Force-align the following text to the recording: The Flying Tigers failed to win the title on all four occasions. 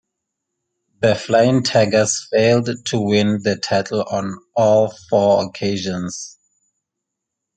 The 1.01 1.13
Flying 1.13 1.61
Tigers 1.61 2.27
failed 2.31 2.69
to 2.87 2.99
win 2.99 3.43
the 3.43 3.55
title 3.55 4.03
on 4.09 4.35
all 4.55 4.91
four 5.11 5.45
occasions. 5.45 6.39